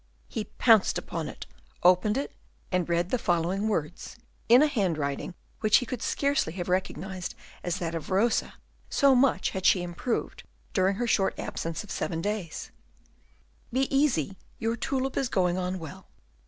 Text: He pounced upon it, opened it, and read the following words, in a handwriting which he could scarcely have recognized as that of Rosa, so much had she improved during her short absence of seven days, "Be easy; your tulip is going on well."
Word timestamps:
He 0.27 0.45
pounced 0.45 0.97
upon 0.97 1.27
it, 1.27 1.45
opened 1.83 2.17
it, 2.17 2.33
and 2.71 2.89
read 2.89 3.11
the 3.11 3.19
following 3.19 3.67
words, 3.67 4.15
in 4.49 4.63
a 4.63 4.67
handwriting 4.67 5.35
which 5.59 5.77
he 5.77 5.85
could 5.85 6.01
scarcely 6.01 6.53
have 6.53 6.67
recognized 6.69 7.35
as 7.63 7.77
that 7.77 7.93
of 7.93 8.09
Rosa, 8.09 8.55
so 8.89 9.13
much 9.13 9.51
had 9.51 9.63
she 9.63 9.83
improved 9.83 10.41
during 10.73 10.95
her 10.95 11.05
short 11.05 11.37
absence 11.37 11.83
of 11.83 11.91
seven 11.91 12.19
days, 12.19 12.71
"Be 13.71 13.81
easy; 13.95 14.39
your 14.57 14.75
tulip 14.75 15.15
is 15.17 15.29
going 15.29 15.59
on 15.59 15.77
well." 15.77 16.07